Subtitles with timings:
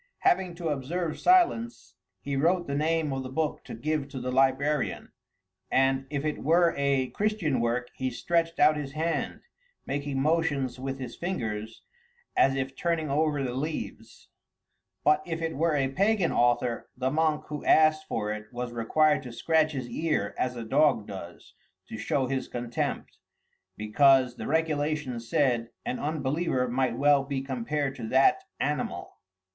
[0.21, 4.31] Having to observe silence, he wrote the name of the book to give to the
[4.31, 5.11] librarian,
[5.69, 9.41] and if it were a Christian work, he stretched out his hand,
[9.85, 11.83] making motions with his fingers
[12.35, 14.29] as if turning over the leaves;
[15.03, 18.71] but if it were by a pagan author, the monk who asked for it was
[18.73, 21.53] required to scratch his ear as a dog does,
[21.87, 23.19] to show his contempt,
[23.77, 29.19] because, the regulations said, an unbeliever might well be compared to that animal.